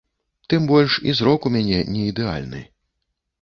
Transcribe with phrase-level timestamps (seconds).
[0.53, 2.65] Тым больш, і зрок у мяне не ідэальны.